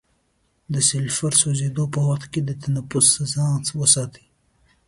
[0.73, 4.25] د سلفر د سوځیدو په وخت کې د تنفس څخه ځان وساتئ.